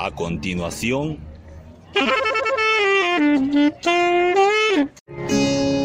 A 0.00 0.12
continuación... 0.12 1.18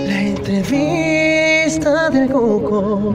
La 0.05 0.21
entrevista 0.21 2.11
del 2.11 2.29
Coco. 2.29 3.11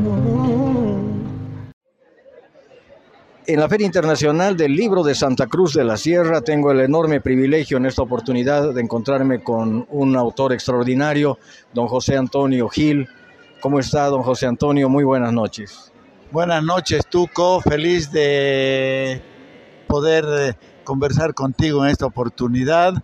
En 3.47 3.61
la 3.61 3.69
Feria 3.69 3.87
Internacional 3.87 4.57
del 4.57 4.75
Libro 4.75 5.05
de 5.05 5.15
Santa 5.15 5.47
Cruz 5.47 5.75
de 5.75 5.85
la 5.85 5.97
Sierra 5.97 6.41
tengo 6.41 6.73
el 6.73 6.81
enorme 6.81 7.21
privilegio 7.21 7.77
en 7.77 7.87
esta 7.87 8.03
oportunidad 8.03 8.75
de 8.75 8.81
encontrarme 8.81 9.41
con 9.41 9.87
un 9.91 10.17
autor 10.17 10.53
extraordinario, 10.53 11.39
don 11.73 11.87
José 11.87 12.17
Antonio 12.17 12.69
Gil. 12.69 13.09
¿Cómo 13.61 13.79
está, 13.79 14.07
don 14.07 14.25
José 14.25 14.47
Antonio? 14.47 14.89
Muy 14.89 15.05
buenas 15.05 15.33
noches. 15.33 15.93
Buenas 16.33 16.65
noches, 16.65 17.07
Tuco. 17.09 17.61
Feliz 17.61 18.11
de 18.11 19.23
poder 19.87 20.57
conversar 20.89 21.35
contigo 21.35 21.85
en 21.85 21.91
esta 21.91 22.07
oportunidad 22.07 22.95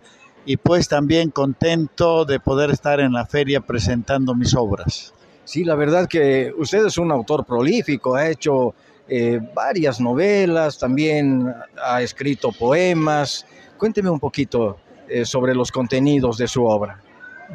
y 0.43 0.57
pues 0.57 0.87
también 0.87 1.29
contento 1.29 2.25
de 2.25 2.39
poder 2.39 2.71
estar 2.71 2.99
en 2.99 3.13
la 3.13 3.27
feria 3.27 3.61
presentando 3.61 4.33
mis 4.33 4.55
obras. 4.55 5.13
Sí, 5.43 5.63
la 5.63 5.75
verdad 5.75 6.07
que 6.07 6.51
usted 6.57 6.83
es 6.83 6.97
un 6.97 7.11
autor 7.11 7.45
prolífico, 7.45 8.15
ha 8.15 8.27
hecho 8.27 8.73
eh, 9.07 9.39
varias 9.53 10.01
novelas, 10.01 10.79
también 10.79 11.53
ha 11.79 12.01
escrito 12.01 12.51
poemas. 12.51 13.45
Cuénteme 13.77 14.09
un 14.09 14.19
poquito 14.19 14.77
eh, 15.07 15.23
sobre 15.23 15.53
los 15.53 15.71
contenidos 15.71 16.39
de 16.39 16.47
su 16.47 16.65
obra. 16.65 16.99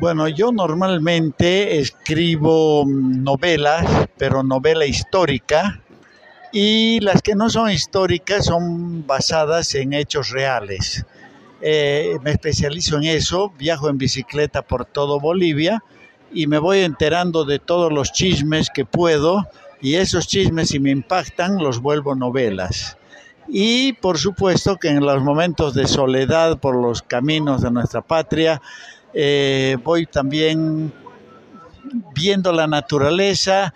Bueno, 0.00 0.28
yo 0.28 0.52
normalmente 0.52 1.80
escribo 1.80 2.84
novelas, 2.86 4.06
pero 4.16 4.44
novela 4.44 4.86
histórica, 4.86 5.82
y 6.52 7.00
las 7.00 7.22
que 7.22 7.34
no 7.34 7.48
son 7.48 7.70
históricas 7.70 8.46
son 8.46 9.06
basadas 9.06 9.74
en 9.74 9.92
hechos 9.92 10.30
reales. 10.30 11.04
Eh, 11.60 12.16
me 12.22 12.30
especializo 12.30 12.96
en 12.96 13.04
eso, 13.04 13.52
viajo 13.58 13.88
en 13.88 13.98
bicicleta 13.98 14.62
por 14.62 14.86
todo 14.86 15.20
Bolivia 15.20 15.82
y 16.32 16.46
me 16.46 16.58
voy 16.58 16.80
enterando 16.80 17.44
de 17.44 17.58
todos 17.58 17.92
los 17.92 18.12
chismes 18.12 18.70
que 18.72 18.84
puedo 18.84 19.46
y 19.80 19.96
esos 19.96 20.26
chismes 20.26 20.68
si 20.68 20.80
me 20.80 20.90
impactan 20.90 21.58
los 21.58 21.80
vuelvo 21.80 22.14
novelas. 22.14 22.96
Y 23.46 23.94
por 23.94 24.18
supuesto 24.18 24.76
que 24.76 24.88
en 24.88 25.04
los 25.04 25.22
momentos 25.22 25.74
de 25.74 25.86
soledad 25.86 26.58
por 26.58 26.76
los 26.76 27.02
caminos 27.02 27.62
de 27.62 27.70
nuestra 27.70 28.00
patria 28.00 28.62
eh, 29.12 29.76
voy 29.82 30.06
también 30.06 30.92
viendo 32.14 32.52
la 32.52 32.66
naturaleza, 32.66 33.74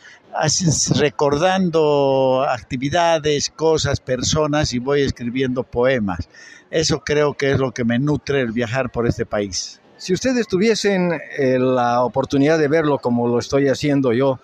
recordando 0.97 2.45
actividades, 2.49 3.51
cosas, 3.51 4.01
personas 4.01 4.73
y 4.73 4.79
voy 4.79 5.03
escribiendo 5.03 5.63
poemas. 5.63 6.29
Eso 6.71 7.01
creo 7.01 7.35
que 7.35 7.53
es 7.53 7.59
lo 7.59 7.73
que 7.73 7.85
me 7.85 7.99
nutre 7.99 8.41
el 8.41 8.53
viajar 8.53 8.91
por 8.91 9.07
este 9.07 9.27
país. 9.27 9.81
Si 9.97 10.13
ustedes 10.13 10.49
tuviesen 10.49 11.13
eh, 11.39 11.59
la 11.59 12.03
oportunidad 12.03 12.59
de 12.59 12.69
verlo 12.69 12.99
como 12.99 13.29
lo 13.29 13.39
estoy 13.39 13.69
haciendo 13.69 14.13
yo, 14.13 14.41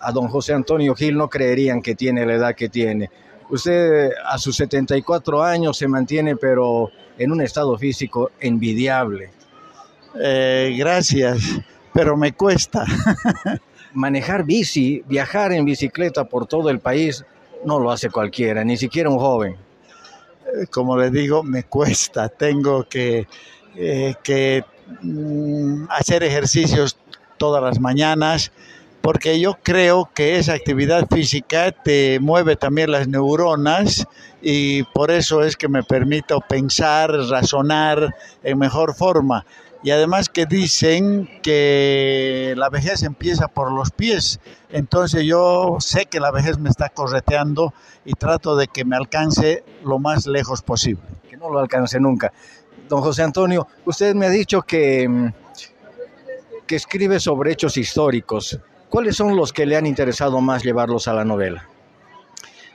a 0.00 0.12
don 0.12 0.28
José 0.28 0.54
Antonio 0.54 0.94
Gil 0.94 1.16
no 1.16 1.28
creerían 1.28 1.82
que 1.82 1.94
tiene 1.94 2.26
la 2.26 2.34
edad 2.34 2.54
que 2.54 2.68
tiene. 2.68 3.10
Usted 3.50 4.10
a 4.26 4.38
sus 4.38 4.56
74 4.56 5.42
años 5.42 5.76
se 5.76 5.88
mantiene, 5.88 6.36
pero 6.36 6.90
en 7.18 7.32
un 7.32 7.42
estado 7.42 7.76
físico 7.76 8.30
envidiable. 8.40 9.30
Eh, 10.20 10.74
gracias, 10.78 11.42
pero 11.94 12.16
me 12.16 12.32
cuesta. 12.32 12.84
manejar 13.94 14.44
bici, 14.44 15.02
viajar 15.06 15.52
en 15.52 15.64
bicicleta 15.64 16.24
por 16.24 16.46
todo 16.46 16.68
el 16.68 16.80
país, 16.80 17.24
no 17.64 17.78
lo 17.78 17.90
hace 17.90 18.10
cualquiera, 18.10 18.64
ni 18.64 18.76
siquiera 18.76 19.08
un 19.08 19.18
joven. 19.18 19.52
Eh, 19.52 20.66
como 20.70 20.98
le 20.98 21.10
digo, 21.10 21.42
me 21.42 21.62
cuesta. 21.64 22.28
Tengo 22.28 22.84
que, 22.84 23.26
eh, 23.76 24.14
que 24.22 24.64
mm, 25.00 25.84
hacer 25.90 26.22
ejercicios 26.24 26.98
todas 27.38 27.62
las 27.62 27.80
mañanas 27.80 28.52
porque 29.04 29.38
yo 29.38 29.58
creo 29.62 30.08
que 30.14 30.38
esa 30.38 30.54
actividad 30.54 31.06
física 31.10 31.72
te 31.72 32.18
mueve 32.20 32.56
también 32.56 32.90
las 32.90 33.06
neuronas 33.06 34.06
y 34.40 34.82
por 34.82 35.10
eso 35.10 35.42
es 35.42 35.58
que 35.58 35.68
me 35.68 35.82
permito 35.82 36.40
pensar, 36.40 37.10
razonar 37.10 38.14
en 38.42 38.58
mejor 38.58 38.94
forma 38.94 39.44
y 39.84 39.90
además 39.90 40.30
que 40.30 40.46
dicen 40.46 41.28
que 41.42 42.54
la 42.56 42.70
vejez 42.70 43.02
empieza 43.02 43.48
por 43.48 43.70
los 43.70 43.90
pies. 43.90 44.40
Entonces 44.70 45.24
yo 45.24 45.76
sé 45.78 46.06
que 46.06 46.20
la 46.20 46.30
vejez 46.30 46.58
me 46.58 46.70
está 46.70 46.88
correteando 46.88 47.74
y 48.06 48.14
trato 48.14 48.56
de 48.56 48.66
que 48.66 48.86
me 48.86 48.96
alcance 48.96 49.62
lo 49.84 49.98
más 49.98 50.26
lejos 50.26 50.62
posible. 50.62 51.02
Que 51.28 51.36
no 51.36 51.50
lo 51.50 51.58
alcance 51.58 52.00
nunca. 52.00 52.32
Don 52.88 53.02
José 53.02 53.24
Antonio, 53.24 53.68
usted 53.84 54.14
me 54.14 54.24
ha 54.24 54.30
dicho 54.30 54.62
que, 54.62 55.06
mm, 55.06 55.32
que 56.66 56.76
escribe 56.76 57.20
sobre 57.20 57.52
hechos 57.52 57.76
históricos. 57.76 58.58
¿Cuáles 58.88 59.16
son 59.16 59.36
los 59.36 59.52
que 59.52 59.66
le 59.66 59.76
han 59.76 59.84
interesado 59.84 60.40
más 60.40 60.62
llevarlos 60.62 61.08
a 61.08 61.12
la 61.12 61.26
novela? 61.26 61.68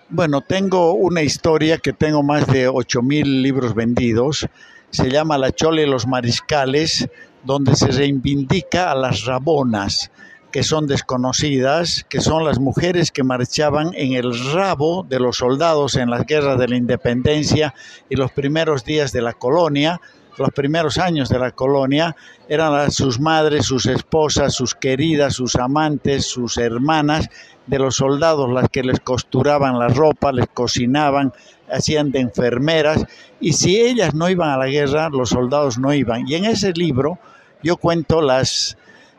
Bueno, 0.09 0.41
tengo 0.41 0.93
una 0.93 1.23
historia 1.23 1.79
que 1.79 1.91
tengo 1.91 2.21
más 2.21 2.45
de 2.45 2.69
8.000 2.69 3.41
libros 3.41 3.73
vendidos 3.73 4.47
se 4.91 5.09
llama 5.09 5.37
La 5.37 5.51
Chole 5.51 5.83
y 5.83 5.89
los 5.89 6.07
Mariscales, 6.07 7.07
donde 7.43 7.75
se 7.75 7.87
reivindica 7.87 8.91
a 8.91 8.95
las 8.95 9.25
rabonas, 9.25 10.11
que 10.51 10.63
son 10.63 10.87
desconocidas, 10.87 12.05
que 12.09 12.21
son 12.21 12.43
las 12.43 12.59
mujeres 12.59 13.11
que 13.11 13.23
marchaban 13.23 13.91
en 13.93 14.13
el 14.13 14.33
rabo 14.53 15.05
de 15.07 15.19
los 15.19 15.37
soldados 15.37 15.95
en 15.95 16.09
las 16.09 16.25
guerras 16.25 16.57
de 16.57 16.67
la 16.67 16.75
independencia 16.75 17.75
y 18.09 18.15
los 18.15 18.31
primeros 18.31 18.83
días 18.83 19.11
de 19.11 19.21
la 19.21 19.33
colonia, 19.33 20.01
los 20.39 20.49
primeros 20.51 20.97
años 20.97 21.29
de 21.29 21.37
la 21.37 21.51
colonia, 21.51 22.15
eran 22.47 22.91
sus 22.91 23.19
madres, 23.19 23.65
sus 23.65 23.85
esposas, 23.85 24.53
sus 24.53 24.73
queridas, 24.73 25.35
sus 25.35 25.55
amantes, 25.55 26.25
sus 26.25 26.57
hermanas 26.57 27.29
de 27.67 27.77
los 27.77 27.95
soldados 27.95 28.51
las 28.51 28.69
que 28.69 28.83
les 28.83 28.99
costuraban 28.99 29.77
la 29.77 29.89
ropa, 29.89 30.31
les 30.31 30.47
cocinaban, 30.47 31.33
hacían 31.71 32.11
de 32.11 32.19
enfermeras, 32.19 33.05
y 33.39 33.53
si 33.53 33.79
ellas 33.79 34.15
no 34.15 34.29
iban 34.29 34.49
a 34.49 34.57
la 34.57 34.67
guerra, 34.67 35.09
los 35.09 35.29
soldados 35.29 35.77
no 35.77 35.93
iban. 35.93 36.27
Y 36.27 36.35
en 36.35 36.45
ese 36.45 36.73
libro 36.73 37.19
yo 37.61 37.77
cuento 37.77 38.21
las 38.21 38.77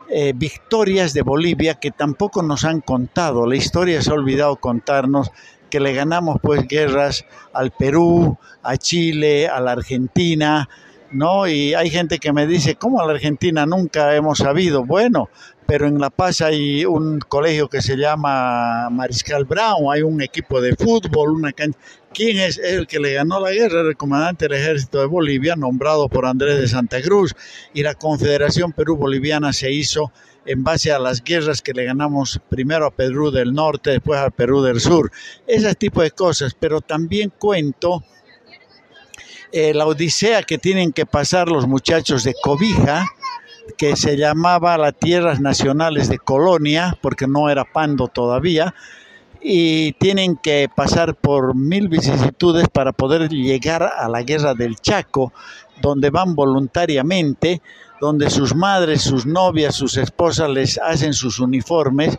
eh, 0.09 0.33
victorias 0.35 1.13
de 1.13 1.21
Bolivia 1.21 1.75
que 1.75 1.91
tampoco 1.91 2.43
nos 2.43 2.65
han 2.65 2.81
contado. 2.81 3.47
La 3.47 3.55
historia 3.55 4.01
se 4.01 4.09
ha 4.09 4.15
olvidado 4.15 4.57
contarnos 4.57 5.31
que 5.69 5.79
le 5.79 5.93
ganamos 5.93 6.37
pues 6.41 6.67
guerras 6.67 7.25
al 7.53 7.71
Perú, 7.71 8.37
a 8.61 8.75
Chile, 8.75 9.47
a 9.47 9.61
la 9.61 9.71
Argentina, 9.71 10.67
¿no? 11.11 11.47
Y 11.47 11.73
hay 11.73 11.89
gente 11.89 12.19
que 12.19 12.33
me 12.33 12.47
dice, 12.47 12.75
¿cómo 12.75 13.05
la 13.05 13.13
Argentina 13.13 13.65
nunca 13.65 14.15
hemos 14.15 14.39
sabido? 14.39 14.85
Bueno, 14.85 15.29
pero 15.67 15.87
en 15.87 15.99
La 15.99 16.09
Paz 16.09 16.41
hay 16.41 16.85
un 16.85 17.19
colegio 17.19 17.69
que 17.69 17.81
se 17.81 17.95
llama 17.95 18.89
Mariscal 18.89 19.45
Brown, 19.45 19.85
hay 19.91 20.01
un 20.01 20.21
equipo 20.21 20.59
de 20.59 20.75
fútbol, 20.75 21.31
una 21.31 21.53
cancha. 21.53 21.79
¿Quién 22.13 22.39
es 22.39 22.57
el 22.57 22.87
que 22.87 22.99
le 22.99 23.13
ganó 23.13 23.39
la 23.39 23.51
guerra? 23.51 23.81
El 23.81 23.95
comandante 23.95 24.47
del 24.47 24.59
ejército 24.59 24.99
de 24.99 25.05
Bolivia, 25.05 25.55
nombrado 25.55 26.09
por 26.09 26.25
Andrés 26.25 26.59
de 26.59 26.67
Santa 26.67 27.01
Cruz, 27.01 27.33
y 27.73 27.83
la 27.83 27.95
Confederación 27.95 28.73
Perú-Boliviana 28.73 29.53
se 29.53 29.71
hizo 29.71 30.11
en 30.45 30.63
base 30.63 30.91
a 30.91 30.99
las 30.99 31.23
guerras 31.23 31.61
que 31.61 31.73
le 31.73 31.85
ganamos 31.85 32.41
primero 32.49 32.85
a 32.85 32.91
Perú 32.91 33.31
del 33.31 33.53
Norte, 33.53 33.91
después 33.91 34.19
a 34.19 34.29
Perú 34.29 34.61
del 34.61 34.81
Sur. 34.81 35.11
Ese 35.47 35.73
tipo 35.75 36.01
de 36.01 36.11
cosas, 36.11 36.55
pero 36.59 36.81
también 36.81 37.31
cuento 37.37 38.03
eh, 39.51 39.73
la 39.73 39.85
odisea 39.85 40.43
que 40.43 40.57
tienen 40.57 40.93
que 40.93 41.05
pasar 41.05 41.49
los 41.49 41.67
muchachos 41.67 42.23
de 42.23 42.33
Cobija, 42.41 43.05
que 43.77 43.95
se 43.95 44.17
llamaba 44.17 44.77
las 44.77 44.95
Tierras 44.95 45.39
Nacionales 45.39 46.09
de 46.09 46.19
Colonia, 46.19 46.97
porque 47.01 47.27
no 47.27 47.49
era 47.49 47.65
Pando 47.65 48.07
todavía, 48.07 48.73
y 49.41 49.93
tienen 49.93 50.37
que 50.37 50.69
pasar 50.73 51.15
por 51.15 51.55
mil 51.55 51.87
vicisitudes 51.87 52.67
para 52.69 52.91
poder 52.91 53.29
llegar 53.29 53.83
a 53.83 54.07
la 54.07 54.21
guerra 54.21 54.53
del 54.53 54.77
Chaco, 54.77 55.33
donde 55.81 56.11
van 56.11 56.35
voluntariamente, 56.35 57.61
donde 57.99 58.29
sus 58.29 58.55
madres, 58.55 59.01
sus 59.01 59.25
novias, 59.25 59.75
sus 59.75 59.97
esposas 59.97 60.49
les 60.49 60.77
hacen 60.77 61.13
sus 61.13 61.39
uniformes, 61.39 62.17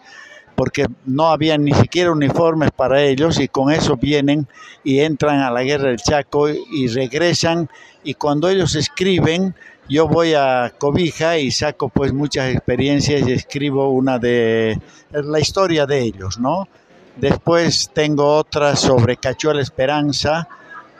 porque 0.63 0.87
no 1.07 1.27
había 1.33 1.59
ni 1.59 1.73
siquiera 1.73 2.13
uniformes 2.13 2.71
para 2.71 3.03
ellos 3.03 3.41
y 3.41 3.49
con 3.49 3.73
eso 3.73 3.97
vienen 3.97 4.47
y 4.85 5.01
entran 5.01 5.41
a 5.41 5.51
la 5.51 5.65
guerra 5.65 5.89
del 5.89 5.97
Chaco 5.97 6.49
y 6.49 6.87
regresan 6.87 7.69
y 8.05 8.15
cuando 8.15 8.49
ellos 8.49 8.77
escriben 8.77 9.57
yo 9.89 10.07
voy 10.07 10.35
a 10.35 10.73
Cobija 10.79 11.37
y 11.37 11.51
saco 11.51 11.89
pues 11.89 12.13
muchas 12.13 12.55
experiencias 12.55 13.27
y 13.27 13.33
escribo 13.33 13.91
una 13.91 14.21
de 14.21 14.81
la 15.11 15.41
historia 15.41 15.85
de 15.85 15.99
ellos, 15.99 16.39
¿no? 16.39 16.69
Después 17.17 17.91
tengo 17.93 18.37
otra 18.37 18.77
sobre 18.77 19.17
Cachuela 19.17 19.61
Esperanza, 19.61 20.47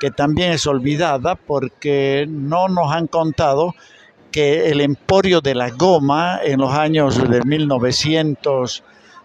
que 0.01 0.11
también 0.11 0.51
es 0.51 0.67
olvidada 0.67 1.37
porque 1.37 2.27
no 2.29 2.67
nos 2.67 2.91
han 2.91 3.07
contado 3.07 3.77
que 4.33 4.71
el 4.71 4.81
emporio 4.81 5.41
de 5.41 5.55
la 5.55 5.71
goma 5.71 6.41
en 6.43 6.59
los 6.59 6.75
años 6.75 7.31
de 7.31 7.43
1900, 7.45 8.83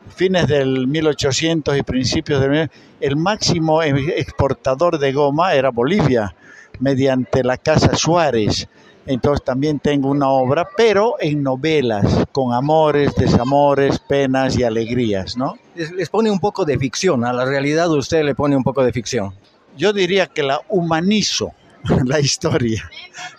fines 0.10 0.48
del 0.48 0.88
1800 0.88 1.78
y 1.78 1.84
principios 1.84 2.42
del 2.42 2.70
el 3.00 3.16
máximo 3.16 3.84
exportador 3.84 4.98
de 4.98 5.14
goma 5.14 5.54
era 5.54 5.70
Bolivia 5.70 6.36
mediante 6.80 7.44
la 7.44 7.58
Casa 7.58 7.96
Suárez. 7.96 8.68
Entonces 9.06 9.46
también 9.46 9.80
tengo 9.80 10.10
una 10.10 10.30
obra, 10.30 10.68
pero 10.76 11.16
en 11.20 11.42
novelas, 11.42 12.26
con 12.34 12.54
amores, 12.54 13.16
desamores, 13.16 14.00
penas 14.00 14.58
y 14.58 14.64
alegrías, 14.64 15.38
¿no? 15.38 15.58
Les, 15.76 15.92
les 15.92 16.10
pone 16.10 16.30
un 16.30 16.40
poco 16.40 16.66
de 16.66 16.78
ficción, 16.78 17.24
a 17.24 17.32
la 17.32 17.46
realidad 17.46 17.90
usted 17.90 18.24
le 18.24 18.36
pone 18.36 18.58
un 18.58 18.64
poco 18.64 18.84
de 18.84 18.92
ficción. 18.92 19.34
Yo 19.78 19.94
diría 19.94 20.28
que 20.28 20.44
la 20.44 20.60
humanizo, 20.68 21.54
la 22.06 22.20
historia. 22.20 22.90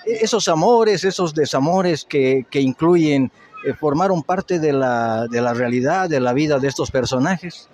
E-, 0.07 0.25
Esos 0.25 0.49
amores, 0.49 1.05
esos 1.05 1.35
desamores 1.35 2.05
que, 2.05 2.47
que 2.51 2.61
incluyen, 2.61 3.31
eh, 3.65 3.75
formaron 3.75 4.23
parte 4.23 4.59
de 4.59 4.73
la, 4.73 5.27
de 5.29 5.41
la 5.41 5.55
realidad, 5.55 6.09
de 6.09 6.21
la 6.21 6.33
vida 6.33 6.59
de 6.59 6.69
estos 6.69 6.91
personajes. 6.91 7.69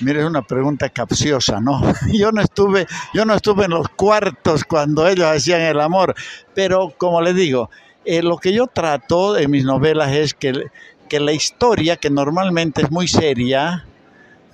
Mire, 0.00 0.20
es 0.20 0.26
una 0.26 0.42
pregunta 0.42 0.88
capciosa, 0.88 1.60
¿no? 1.60 1.80
Yo 2.12 2.32
no 2.32 2.40
estuve, 2.40 2.86
yo 3.14 3.24
no 3.24 3.34
estuve 3.34 3.66
en 3.66 3.72
los 3.72 3.88
cuartos 3.88 4.64
cuando 4.64 5.06
ellos 5.06 5.26
hacían 5.26 5.60
el 5.60 5.80
amor, 5.80 6.14
pero 6.54 6.92
como 6.96 7.20
le 7.20 7.34
digo, 7.34 7.70
eh, 8.04 8.22
lo 8.22 8.38
que 8.38 8.52
yo 8.52 8.66
trato 8.66 9.36
en 9.36 9.50
mis 9.50 9.64
novelas 9.64 10.10
es 10.12 10.34
que, 10.34 10.64
que 11.08 11.20
la 11.20 11.32
historia, 11.32 11.96
que 11.96 12.10
normalmente 12.10 12.82
es 12.82 12.90
muy 12.90 13.06
seria, 13.06 13.84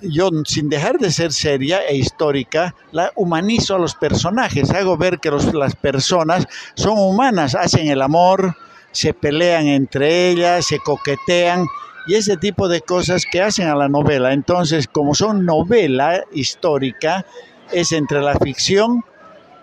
yo 0.01 0.29
sin 0.45 0.69
dejar 0.69 0.97
de 0.99 1.11
ser 1.11 1.31
seria 1.33 1.79
e 1.87 1.95
histórica, 1.95 2.75
la 2.91 3.11
humanizo 3.15 3.75
a 3.75 3.79
los 3.79 3.95
personajes, 3.95 4.69
hago 4.71 4.97
ver 4.97 5.19
que 5.19 5.31
los- 5.31 5.53
las 5.53 5.75
personas 5.75 6.47
son 6.75 6.97
humanas, 6.99 7.55
hacen 7.55 7.87
el 7.87 8.01
amor, 8.01 8.55
se 8.91 9.13
pelean 9.13 9.67
entre 9.67 10.29
ellas, 10.29 10.65
se 10.65 10.79
coquetean 10.79 11.65
y 12.07 12.15
ese 12.15 12.37
tipo 12.37 12.67
de 12.67 12.81
cosas 12.81 13.25
que 13.31 13.41
hacen 13.41 13.67
a 13.67 13.75
la 13.75 13.87
novela. 13.87 14.33
Entonces, 14.33 14.87
como 14.87 15.13
son 15.13 15.45
novela 15.45 16.23
histórica, 16.31 17.25
es 17.71 17.91
entre 17.91 18.21
la 18.21 18.35
ficción 18.39 19.03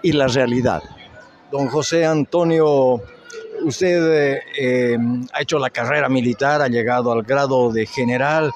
y 0.02 0.12
la 0.12 0.28
realidad. 0.28 0.82
Don 1.50 1.68
José 1.68 2.04
Antonio, 2.04 3.02
usted 3.64 4.38
eh, 4.58 4.96
ha 5.32 5.42
hecho 5.42 5.58
la 5.58 5.70
carrera 5.70 6.08
militar, 6.08 6.62
ha 6.62 6.68
llegado 6.68 7.10
al 7.12 7.22
grado 7.22 7.72
de 7.72 7.86
general 7.86 8.52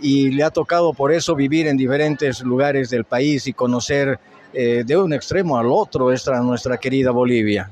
y 0.00 0.30
le 0.30 0.42
ha 0.42 0.50
tocado 0.50 0.92
por 0.92 1.12
eso 1.12 1.34
vivir 1.34 1.68
en 1.68 1.76
diferentes 1.76 2.40
lugares 2.40 2.90
del 2.90 3.04
país 3.04 3.46
y 3.46 3.52
conocer 3.52 4.18
eh, 4.52 4.82
de 4.84 4.96
un 4.96 5.12
extremo 5.14 5.56
al 5.56 5.66
otro 5.70 6.12
esta 6.12 6.38
nuestra 6.40 6.76
querida 6.76 7.10
Bolivia. 7.12 7.70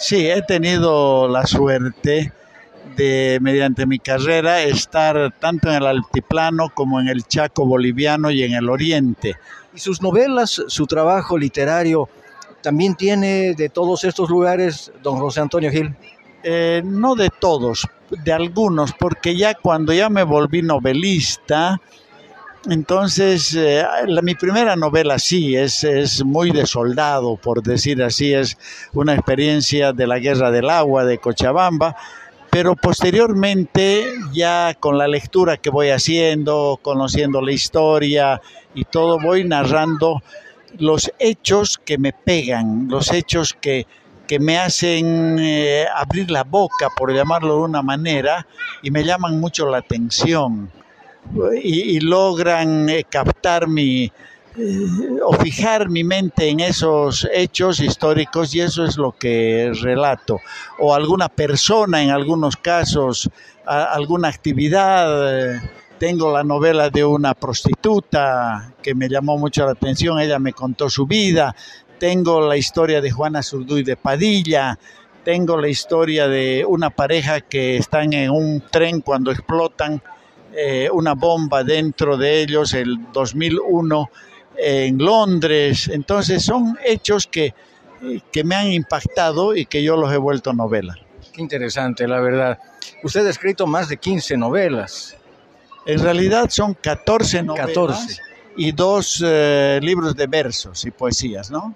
Sí, 0.00 0.30
he 0.30 0.40
tenido 0.40 1.28
la 1.28 1.46
suerte 1.46 2.32
de, 2.96 3.38
mediante 3.42 3.84
mi 3.84 3.98
carrera, 3.98 4.62
estar 4.62 5.34
tanto 5.38 5.68
en 5.68 5.74
el 5.74 5.86
altiplano 5.86 6.70
como 6.72 6.98
en 7.00 7.08
el 7.08 7.24
Chaco 7.24 7.66
boliviano 7.66 8.30
y 8.30 8.42
en 8.42 8.54
el 8.54 8.70
oriente. 8.70 9.36
Y 9.74 9.78
sus 9.78 10.00
novelas, 10.00 10.62
su 10.68 10.86
trabajo 10.86 11.36
literario, 11.36 12.08
también 12.62 12.94
tiene 12.94 13.52
de 13.54 13.68
todos 13.68 14.04
estos 14.04 14.30
lugares, 14.30 14.90
don 15.02 15.18
José 15.18 15.42
Antonio 15.42 15.70
Gil. 15.70 15.94
Eh, 16.44 16.80
no 16.82 17.14
de 17.14 17.28
todos, 17.38 17.86
de 18.08 18.32
algunos, 18.32 18.94
porque 18.98 19.36
ya 19.36 19.52
cuando 19.52 19.92
ya 19.92 20.08
me 20.08 20.22
volví 20.22 20.62
novelista, 20.62 21.78
entonces 22.68 23.54
eh, 23.56 23.84
la- 24.06 24.22
mi 24.22 24.34
primera 24.34 24.76
novela 24.76 25.18
sí 25.18 25.56
es, 25.56 25.84
es 25.84 26.24
muy 26.24 26.50
de 26.50 26.66
soldado, 26.66 27.36
por 27.36 27.62
decir 27.62 28.02
así, 28.02 28.34
es 28.34 28.58
una 28.92 29.14
experiencia 29.14 29.92
de 29.92 30.06
la 30.06 30.18
guerra 30.18 30.50
del 30.50 30.68
agua 30.68 31.04
de 31.04 31.18
Cochabamba, 31.18 31.96
pero 32.50 32.74
posteriormente 32.76 34.12
ya 34.32 34.74
con 34.78 34.98
la 34.98 35.08
lectura 35.08 35.56
que 35.56 35.70
voy 35.70 35.90
haciendo, 35.90 36.78
conociendo 36.82 37.40
la 37.40 37.52
historia 37.52 38.40
y 38.74 38.84
todo, 38.84 39.18
voy 39.20 39.44
narrando 39.44 40.22
los 40.78 41.10
hechos 41.18 41.78
que 41.84 41.96
me 41.98 42.12
pegan, 42.12 42.88
los 42.88 43.12
hechos 43.12 43.54
que, 43.60 43.86
que 44.26 44.38
me 44.38 44.58
hacen 44.58 45.38
eh, 45.40 45.86
abrir 45.94 46.30
la 46.30 46.44
boca, 46.44 46.88
por 46.96 47.12
llamarlo 47.12 47.56
de 47.56 47.62
una 47.62 47.82
manera, 47.82 48.46
y 48.82 48.90
me 48.90 49.02
llaman 49.04 49.40
mucho 49.40 49.68
la 49.68 49.78
atención 49.78 50.70
y, 51.62 52.00
logran 52.00 52.88
eh, 52.88 53.04
captar 53.08 53.68
mi 53.68 54.10
eh, 54.56 55.20
o 55.24 55.32
fijar 55.34 55.88
mi 55.88 56.02
mente 56.02 56.48
en 56.48 56.60
esos 56.60 57.26
hechos 57.32 57.80
históricos 57.80 58.54
y 58.54 58.60
eso 58.60 58.84
es 58.84 58.96
lo 58.96 59.12
que 59.12 59.70
relato. 59.80 60.40
O 60.78 60.94
alguna 60.94 61.28
persona 61.28 62.02
en 62.02 62.10
algunos 62.10 62.56
casos 62.56 63.30
alguna 63.64 64.28
actividad 64.28 65.54
eh, 65.54 65.60
tengo 65.98 66.32
la 66.32 66.42
novela 66.42 66.90
de 66.90 67.04
una 67.04 67.34
prostituta 67.34 68.72
que 68.82 68.94
me 68.94 69.08
llamó 69.08 69.38
mucho 69.38 69.64
la 69.64 69.72
atención 69.72 70.18
ella 70.18 70.38
me 70.38 70.52
contó 70.52 70.90
su 70.90 71.06
vida 71.06 71.54
tengo 71.98 72.40
la 72.40 72.56
historia 72.56 73.00
de 73.00 73.10
Juana 73.10 73.42
Zurduy 73.42 73.84
de 73.84 73.96
Padilla 73.96 74.78
tengo 75.24 75.58
la 75.58 75.68
historia 75.68 76.26
de 76.26 76.64
una 76.66 76.90
pareja 76.90 77.42
que 77.42 77.76
están 77.76 78.12
en 78.14 78.30
un 78.30 78.62
tren 78.70 79.02
cuando 79.02 79.30
explotan 79.30 80.02
eh, 80.54 80.88
una 80.92 81.14
bomba 81.14 81.62
dentro 81.64 82.16
de 82.16 82.42
ellos 82.42 82.74
el 82.74 83.12
2001 83.12 84.10
en 84.56 84.98
Londres. 84.98 85.88
Entonces 85.92 86.44
son 86.44 86.78
hechos 86.84 87.26
que, 87.26 87.54
que 88.32 88.44
me 88.44 88.54
han 88.54 88.72
impactado 88.72 89.54
y 89.54 89.66
que 89.66 89.82
yo 89.82 89.96
los 89.96 90.12
he 90.12 90.16
vuelto 90.16 90.52
novela. 90.52 90.96
Qué 91.32 91.42
interesante, 91.42 92.06
la 92.08 92.20
verdad. 92.20 92.58
Usted 93.02 93.26
ha 93.26 93.30
escrito 93.30 93.66
más 93.66 93.88
de 93.88 93.96
15 93.96 94.36
novelas. 94.36 95.16
En 95.86 96.00
realidad 96.00 96.50
son 96.50 96.74
14 96.74 97.42
novelas 97.42 97.68
14. 97.68 98.22
y 98.56 98.72
dos 98.72 99.22
eh, 99.24 99.80
libros 99.82 100.14
de 100.14 100.26
versos 100.26 100.84
y 100.84 100.90
poesías, 100.90 101.50
¿no? 101.50 101.74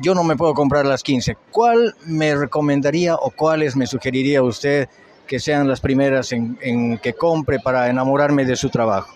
Yo 0.00 0.14
no 0.14 0.24
me 0.24 0.36
puedo 0.36 0.54
comprar 0.54 0.86
las 0.86 1.02
15. 1.02 1.36
¿Cuál 1.50 1.94
me 2.06 2.34
recomendaría 2.34 3.14
o 3.14 3.30
cuáles 3.30 3.76
me 3.76 3.86
sugeriría 3.86 4.42
usted 4.42 4.88
que 5.26 5.40
sean 5.40 5.68
las 5.68 5.80
primeras 5.80 6.32
en, 6.32 6.58
en 6.60 6.98
que 6.98 7.14
compre 7.14 7.58
para 7.60 7.88
enamorarme 7.88 8.44
de 8.44 8.56
su 8.56 8.68
trabajo? 8.70 9.14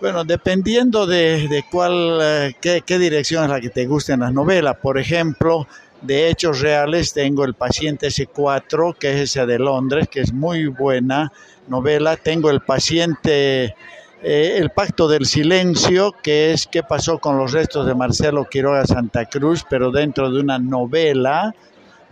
Bueno, 0.00 0.24
dependiendo 0.24 1.06
de, 1.06 1.46
de 1.48 1.64
cuál, 1.70 2.18
eh, 2.22 2.54
qué, 2.60 2.82
qué 2.86 2.98
dirección 2.98 3.44
es 3.44 3.50
la 3.50 3.60
que 3.60 3.68
te 3.68 3.86
guste 3.86 4.14
en 4.14 4.20
las 4.20 4.32
novelas. 4.32 4.76
Por 4.76 4.98
ejemplo, 4.98 5.66
de 6.02 6.30
hechos 6.30 6.60
reales 6.60 7.12
tengo 7.12 7.44
El 7.44 7.54
paciente 7.54 8.08
S4, 8.08 8.96
que 8.96 9.12
es 9.12 9.30
esa 9.30 9.44
de 9.44 9.58
Londres, 9.58 10.08
que 10.10 10.20
es 10.20 10.32
muy 10.32 10.66
buena 10.68 11.32
novela. 11.68 12.16
Tengo 12.16 12.50
El 12.50 12.60
paciente, 12.60 13.74
eh, 14.22 14.56
El 14.56 14.70
pacto 14.70 15.06
del 15.06 15.26
silencio, 15.26 16.14
que 16.22 16.52
es 16.52 16.66
qué 16.66 16.82
pasó 16.82 17.18
con 17.18 17.36
los 17.36 17.52
restos 17.52 17.86
de 17.86 17.94
Marcelo 17.94 18.46
Quiroga 18.46 18.86
Santa 18.86 19.26
Cruz, 19.26 19.64
pero 19.68 19.90
dentro 19.90 20.30
de 20.30 20.40
una 20.40 20.58
novela 20.58 21.54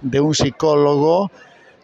de 0.03 0.21
un 0.21 0.35
psicólogo. 0.35 1.31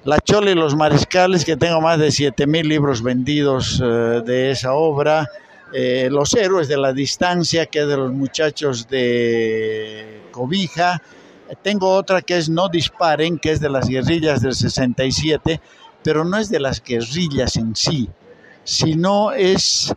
La 0.05 0.19
Chola 0.19 0.51
y 0.51 0.55
los 0.55 0.77
Mariscales, 0.77 1.47
que 1.47 1.57
tengo 1.57 1.81
más 1.81 1.99
de 1.99 2.13
7000 2.13 2.69
libros 2.69 3.03
vendidos 3.03 3.81
eh, 3.83 3.87
de 4.23 4.51
esa 4.51 4.75
obra. 4.75 5.31
Eh, 5.73 6.09
los 6.11 6.35
héroes 6.35 6.69
de 6.69 6.77
la 6.77 6.93
distancia, 6.93 7.65
que 7.65 7.81
es 7.81 7.89
de 7.89 7.97
los 7.97 8.13
muchachos 8.13 8.87
de 8.87 10.21
Cobija. 10.31 11.01
Tengo 11.63 11.91
otra 11.91 12.21
que 12.21 12.37
es 12.37 12.51
No 12.51 12.69
disparen, 12.69 13.39
que 13.39 13.53
es 13.53 13.61
de 13.61 13.71
las 13.71 13.89
guerrillas 13.89 14.43
del 14.43 14.55
67, 14.55 15.59
pero 16.03 16.23
no 16.23 16.37
es 16.37 16.51
de 16.51 16.61
las 16.61 16.83
guerrillas 16.83 17.57
en 17.57 17.75
sí, 17.75 18.11
sino 18.63 19.33
es 19.33 19.95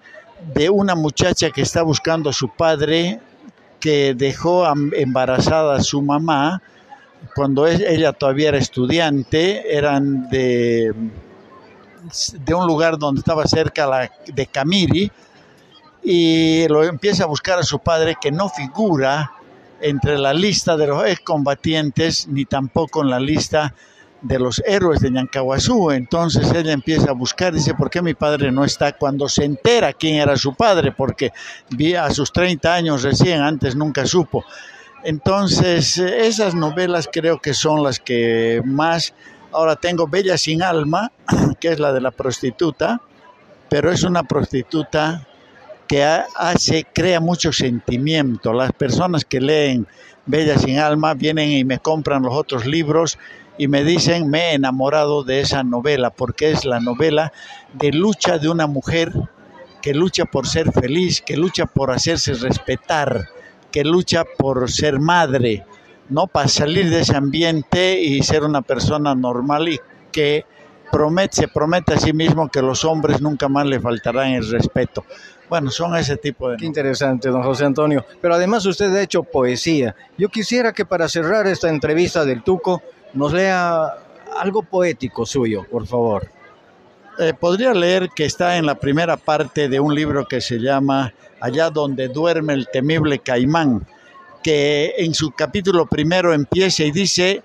de 0.53 0.69
una 0.69 0.95
muchacha 0.95 1.51
que 1.51 1.63
está 1.63 1.81
buscando 1.81 2.29
a 2.29 2.33
su 2.33 2.47
padre, 2.47 3.19
que 3.81 4.13
dejó 4.13 4.65
embarazada 4.93 5.75
a 5.75 5.83
su 5.83 6.01
mamá 6.01 6.61
cuando 7.35 7.67
ella 7.67 8.13
todavía 8.13 8.49
era 8.49 8.57
estudiante, 8.57 9.75
eran 9.75 10.29
de, 10.29 10.93
de 12.33 12.53
un 12.53 12.65
lugar 12.65 12.97
donde 12.97 13.19
estaba 13.19 13.45
cerca 13.45 13.85
la, 13.85 14.11
de 14.33 14.47
Camiri, 14.47 15.11
y 16.03 16.67
lo 16.67 16.83
empieza 16.83 17.23
a 17.23 17.27
buscar 17.27 17.59
a 17.59 17.63
su 17.63 17.79
padre 17.79 18.15
que 18.19 18.31
no 18.31 18.49
figura 18.49 19.31
entre 19.81 20.17
la 20.17 20.33
lista 20.33 20.77
de 20.77 20.87
los 20.87 21.05
excombatientes 21.05 22.27
ni 22.27 22.45
tampoco 22.45 23.03
en 23.03 23.09
la 23.09 23.19
lista 23.19 23.73
de 24.21 24.39
los 24.39 24.61
héroes 24.65 25.01
de 25.01 25.11
Ñancahuazú. 25.11 25.91
Entonces 25.91 26.51
ella 26.51 26.71
empieza 26.71 27.09
a 27.09 27.13
buscar, 27.13 27.53
dice, 27.53 27.73
¿por 27.73 27.89
qué 27.89 28.01
mi 28.01 28.13
padre 28.13 28.51
no 28.51 28.65
está? 28.65 28.93
Cuando 28.93 29.29
se 29.29 29.45
entera 29.45 29.93
quién 29.93 30.15
era 30.15 30.37
su 30.37 30.55
padre, 30.55 30.91
porque 30.91 31.31
a 31.99 32.11
sus 32.11 32.31
30 32.31 32.73
años 32.73 33.03
recién, 33.03 33.41
antes 33.41 33.75
nunca 33.75 34.05
supo. 34.05 34.45
Entonces, 35.03 35.97
eh, 35.97 36.27
esas 36.27 36.55
novelas 36.55 37.09
creo 37.11 37.39
que 37.39 37.53
son 37.53 37.83
las 37.83 37.99
que 37.99 38.61
más... 38.65 39.13
Ahora 39.51 39.75
tengo 39.77 40.07
Bella 40.07 40.37
sin 40.37 40.61
alma, 40.61 41.11
que 41.59 41.69
es 41.69 41.79
la 41.79 41.93
de 41.93 42.01
la 42.01 42.11
prostituta, 42.11 43.01
pero 43.69 43.91
es 43.91 44.03
una 44.03 44.23
prostituta 44.23 45.25
que 45.87 46.03
ha- 46.03 46.27
hace, 46.35 46.85
crea 46.93 47.19
mucho 47.19 47.53
sentimiento. 47.53 48.53
Las 48.53 48.73
personas 48.73 49.23
que 49.25 49.39
leen 49.39 49.87
Bella 50.25 50.57
sin 50.57 50.79
alma 50.79 51.13
vienen 51.13 51.51
y 51.51 51.63
me 51.63 51.79
compran 51.79 52.23
los 52.23 52.33
otros 52.35 52.65
libros 52.65 53.17
y 53.57 53.67
me 53.69 53.83
dicen, 53.85 54.29
me 54.29 54.51
he 54.51 54.53
enamorado 54.55 55.23
de 55.23 55.39
esa 55.39 55.63
novela, 55.63 56.09
porque 56.09 56.51
es 56.51 56.65
la 56.65 56.79
novela 56.81 57.31
de 57.73 57.91
lucha 57.93 58.37
de 58.37 58.49
una 58.49 58.67
mujer 58.67 59.13
que 59.81 59.93
lucha 59.93 60.25
por 60.25 60.47
ser 60.47 60.71
feliz, 60.73 61.21
que 61.21 61.37
lucha 61.37 61.65
por 61.65 61.91
hacerse 61.91 62.33
respetar, 62.33 63.29
que 63.71 63.83
lucha 63.83 64.23
por 64.37 64.69
ser 64.71 64.99
madre, 64.99 65.65
¿no? 66.09 66.27
Para 66.27 66.47
salir 66.47 66.89
de 66.89 67.01
ese 67.01 67.15
ambiente 67.15 67.99
y 67.99 68.23
ser 68.23 68.43
una 68.43 68.61
persona 68.61 69.15
normal 69.15 69.69
y 69.69 69.79
que 70.11 70.45
promete, 70.91 71.35
se 71.35 71.47
promete 71.47 71.93
a 71.93 71.97
sí 71.97 72.13
mismo 72.13 72.49
que 72.49 72.61
los 72.61 72.85
hombres 72.85 73.21
nunca 73.21 73.47
más 73.49 73.65
le 73.65 73.79
faltarán 73.79 74.33
el 74.33 74.49
respeto. 74.49 75.05
Bueno, 75.49 75.71
son 75.71 75.95
ese 75.95 76.17
tipo 76.17 76.49
de... 76.49 76.57
Qué 76.57 76.65
interesante, 76.65 77.29
don 77.29 77.43
José 77.43 77.65
Antonio. 77.65 78.05
Pero 78.21 78.35
además 78.35 78.65
usted 78.65 78.93
ha 78.93 79.01
hecho 79.01 79.23
poesía. 79.23 79.95
Yo 80.17 80.29
quisiera 80.29 80.73
que 80.73 80.85
para 80.85 81.07
cerrar 81.07 81.47
esta 81.47 81.69
entrevista 81.69 82.25
del 82.25 82.43
Tuco 82.43 82.81
nos 83.13 83.31
lea 83.31 83.93
algo 84.39 84.63
poético 84.63 85.25
suyo, 85.25 85.65
por 85.69 85.87
favor. 85.87 86.36
Eh, 87.19 87.33
podría 87.33 87.73
leer 87.73 88.09
que 88.15 88.25
está 88.25 88.57
en 88.57 88.67
la 88.67 88.75
primera 88.75 89.17
parte 89.17 89.67
de 89.69 89.79
un 89.79 89.95
libro 89.95 90.27
que 90.27 90.39
se 90.39 90.59
llama 90.59 91.13
Allá 91.41 91.71
donde 91.71 92.09
duerme 92.09 92.53
el 92.53 92.67
temible 92.71 93.17
caimán, 93.17 93.87
que 94.43 94.93
en 94.99 95.15
su 95.15 95.31
capítulo 95.31 95.87
primero 95.87 96.31
empieza 96.31 96.83
y 96.83 96.91
dice, 96.91 97.41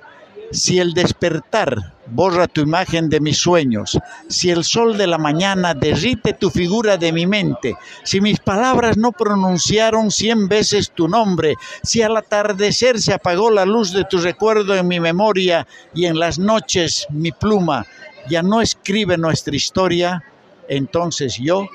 si 0.51 0.79
el 0.79 0.93
despertar 0.93 1.95
borra 2.05 2.49
tu 2.49 2.61
imagen 2.61 3.09
de 3.09 3.21
mis 3.21 3.39
sueños, 3.39 3.99
si 4.29 4.51
el 4.51 4.63
sol 4.63 4.99
de 4.99 5.07
la 5.07 5.17
mañana 5.17 5.73
derrite 5.73 6.35
tu 6.35 6.51
figura 6.51 6.99
de 6.99 7.11
mi 7.11 7.27
mente, 7.27 7.75
si 8.03 8.21
mis 8.21 8.41
palabras 8.41 8.99
no 8.99 9.13
pronunciaron 9.13 10.11
cien 10.11 10.49
veces 10.49 10.91
tu 10.91 11.09
nombre, 11.09 11.55
si 11.83 12.03
al 12.03 12.15
atardecer 12.19 13.01
se 13.01 13.15
apagó 13.15 13.51
la 13.51 13.65
luz 13.65 13.93
de 13.95 14.05
tu 14.05 14.19
recuerdo 14.19 14.75
en 14.75 14.87
mi 14.87 15.01
memoria 15.01 15.67
y 15.95 16.05
en 16.05 16.19
las 16.19 16.39
noches 16.39 17.07
mi 17.09 17.33
pluma 17.33 17.87
ya 18.29 18.43
no 18.43 18.61
escribe 18.61 19.17
nuestra 19.17 19.55
historia, 19.55 20.23
entonces 20.69 21.39
yo 21.39 21.69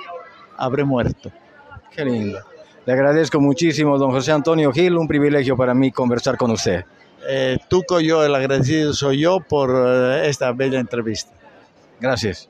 habré 0.57 0.83
muerto. 0.83 1.31
Qué 1.91 2.05
lindo. 2.05 2.39
Le 2.85 2.93
agradezco 2.93 3.39
muchísimo, 3.41 3.97
don 3.97 4.11
José 4.11 4.31
Antonio 4.31 4.71
Gil, 4.71 4.95
un 4.97 5.07
privilegio 5.07 5.57
para 5.57 5.73
mí 5.73 5.91
conversar 5.91 6.37
con 6.37 6.51
usted. 6.51 6.85
Eh, 7.27 7.57
Tuco, 7.67 7.99
yo 7.99 8.23
el 8.23 8.33
agradecido 8.33 8.93
soy 8.93 9.19
yo 9.19 9.41
por 9.41 9.69
eh, 9.75 10.29
esta 10.29 10.53
bella 10.53 10.79
entrevista. 10.79 11.31
Gracias. 11.99 12.49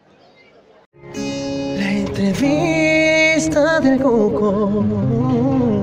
La 1.14 1.92
entrevista 1.92 3.80
del 3.80 4.00
Cuco. 4.00 5.77